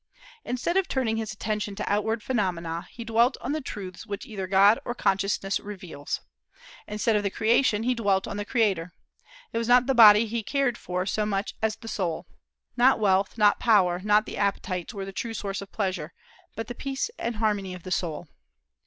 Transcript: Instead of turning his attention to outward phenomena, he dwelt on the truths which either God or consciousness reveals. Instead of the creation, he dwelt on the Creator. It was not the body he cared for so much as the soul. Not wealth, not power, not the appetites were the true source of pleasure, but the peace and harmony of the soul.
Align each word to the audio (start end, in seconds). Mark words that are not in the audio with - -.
Instead 0.43 0.77
of 0.77 0.87
turning 0.87 1.17
his 1.17 1.31
attention 1.31 1.75
to 1.75 1.87
outward 1.87 2.23
phenomena, 2.23 2.87
he 2.89 3.03
dwelt 3.05 3.37
on 3.39 3.51
the 3.51 3.61
truths 3.61 4.03
which 4.07 4.25
either 4.25 4.47
God 4.47 4.79
or 4.83 4.95
consciousness 4.95 5.59
reveals. 5.59 6.21
Instead 6.87 7.15
of 7.15 7.21
the 7.21 7.29
creation, 7.29 7.83
he 7.83 7.93
dwelt 7.93 8.27
on 8.27 8.35
the 8.35 8.43
Creator. 8.43 8.93
It 9.53 9.59
was 9.59 9.67
not 9.67 9.85
the 9.85 9.93
body 9.93 10.25
he 10.25 10.41
cared 10.41 10.75
for 10.75 11.05
so 11.05 11.23
much 11.23 11.53
as 11.61 11.75
the 11.75 11.87
soul. 11.87 12.25
Not 12.75 12.99
wealth, 12.99 13.37
not 13.37 13.59
power, 13.59 14.01
not 14.03 14.25
the 14.25 14.37
appetites 14.37 14.91
were 14.91 15.05
the 15.05 15.13
true 15.13 15.35
source 15.35 15.61
of 15.61 15.71
pleasure, 15.71 16.13
but 16.55 16.65
the 16.65 16.73
peace 16.73 17.11
and 17.19 17.35
harmony 17.35 17.75
of 17.75 17.83
the 17.83 17.91
soul. 17.91 18.27